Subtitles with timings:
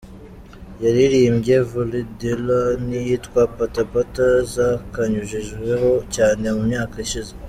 [0.83, 7.31] Yaririmbye ‘Vuli Ndlela’ n’iyitwa ‘Pata Pata’ zakanyujijeho cyane mu myaka ishize.